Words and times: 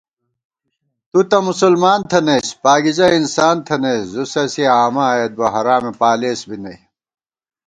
تُوتہ 1.09 1.37
مُسلمان 1.49 2.01
تھنَئیس 2.09 2.49
پاگِزہ 2.63 3.07
انسان 3.17 3.55
تھنَئیس 3.67 4.05
* 4.09 4.11
زُوسَسی 4.13 4.63
آمہ 4.83 5.03
ائیت 5.11 5.31
بہ 5.39 5.47
حرامےپالېس 5.53 6.41
بی 6.47 6.57
نئ 6.63 6.77